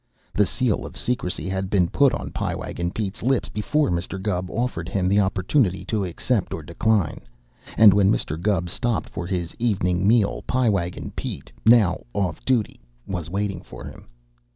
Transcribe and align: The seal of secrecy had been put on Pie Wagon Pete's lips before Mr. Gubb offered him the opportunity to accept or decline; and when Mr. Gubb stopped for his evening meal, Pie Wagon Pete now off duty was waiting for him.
The 0.33 0.47
seal 0.47 0.83
of 0.83 0.97
secrecy 0.97 1.47
had 1.47 1.69
been 1.69 1.87
put 1.87 2.11
on 2.11 2.31
Pie 2.31 2.55
Wagon 2.55 2.89
Pete's 2.89 3.21
lips 3.21 3.49
before 3.49 3.91
Mr. 3.91 4.19
Gubb 4.19 4.49
offered 4.49 4.89
him 4.89 5.07
the 5.07 5.19
opportunity 5.19 5.85
to 5.85 6.03
accept 6.05 6.55
or 6.55 6.63
decline; 6.63 7.21
and 7.77 7.93
when 7.93 8.11
Mr. 8.11 8.35
Gubb 8.41 8.67
stopped 8.71 9.09
for 9.09 9.27
his 9.27 9.55
evening 9.59 10.07
meal, 10.07 10.43
Pie 10.47 10.69
Wagon 10.69 11.11
Pete 11.15 11.51
now 11.67 12.01
off 12.15 12.43
duty 12.45 12.79
was 13.05 13.29
waiting 13.29 13.61
for 13.61 13.85
him. 13.85 14.07